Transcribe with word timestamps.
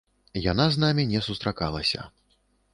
Яна 0.51 0.65
з 0.77 0.81
намі 0.85 1.05
не 1.13 1.21
сустракалася. 1.27 2.11